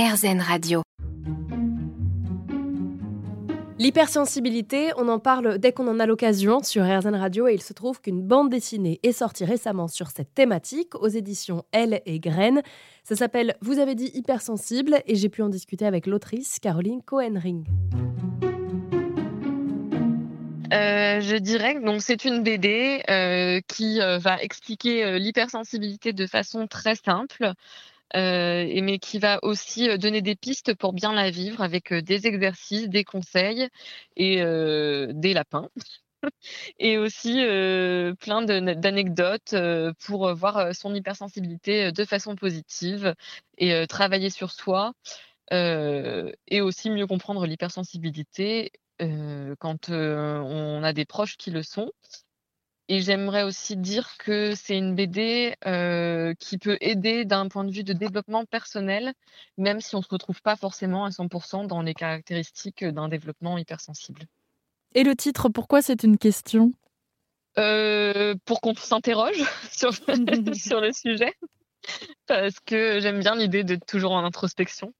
[0.00, 0.82] RZN Radio.
[3.80, 7.72] L'hypersensibilité, on en parle dès qu'on en a l'occasion sur RZN Radio et il se
[7.72, 12.62] trouve qu'une bande dessinée est sortie récemment sur cette thématique aux éditions Elle et Graines.
[13.02, 17.64] Ça s'appelle Vous avez dit hypersensible et j'ai pu en discuter avec l'autrice Caroline Cohenring.
[20.72, 26.26] Euh, je dirais que donc c'est une BD euh, qui euh, va expliquer l'hypersensibilité de
[26.26, 27.52] façon très simple,
[28.14, 32.88] et mais qui va aussi donner des pistes pour bien la vivre avec des exercices,
[32.88, 33.68] des conseils
[34.16, 35.68] et des lapins.
[36.78, 37.34] et aussi
[38.20, 39.54] plein d'anecdotes
[40.04, 43.14] pour voir son hypersensibilité de façon positive
[43.58, 44.92] et travailler sur soi
[45.50, 51.92] et aussi mieux comprendre l'hypersensibilité quand on a des proches qui le sont.
[52.90, 55.54] Et j'aimerais aussi dire que c'est une BD
[56.38, 59.12] qui peut aider d'un point de vue de développement personnel,
[59.58, 63.58] même si on ne se retrouve pas forcément à 100% dans les caractéristiques d'un développement
[63.58, 64.22] hypersensible.
[64.94, 66.72] Et le titre, pourquoi c'est une question?
[67.54, 69.92] Pour qu'on s'interroge sur,
[70.54, 71.34] sur le sujet,
[72.26, 74.92] parce que j'aime bien l'idée d'être toujours en introspection.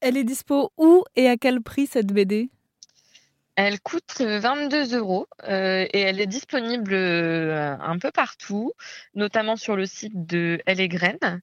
[0.00, 2.50] Elle est dispo où et à quel prix cette BD
[3.56, 8.72] elle coûte 22 euros et elle est disponible un peu partout,
[9.14, 11.42] notamment sur le site de Elle et Graines,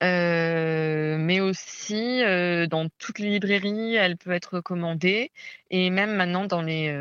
[0.00, 2.22] mais aussi
[2.70, 3.96] dans toutes les librairies.
[3.96, 5.32] Elle peut être commandée
[5.70, 6.96] et même maintenant dans les,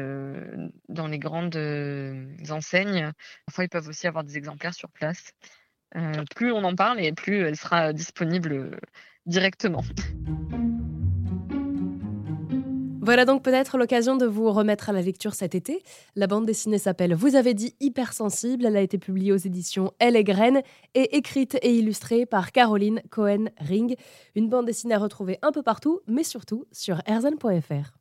[0.90, 1.58] dans les grandes
[2.50, 3.12] enseignes.
[3.46, 5.34] Parfois, ils peuvent aussi avoir des exemplaires sur place.
[6.36, 8.80] plus on en parle et plus elle sera disponible
[9.28, 9.84] directement.
[13.08, 15.82] Voilà donc peut-être l'occasion de vous remettre à la lecture cet été.
[16.18, 18.66] La bande dessinée s'appelle Vous avez dit hypersensible.
[18.66, 20.62] Elle a été publiée aux éditions Elle et Graines
[20.94, 23.96] et écrite et illustrée par Caroline Cohen-Ring.
[24.36, 27.98] Une bande dessinée à retrouver un peu partout, mais surtout sur erzan.fr.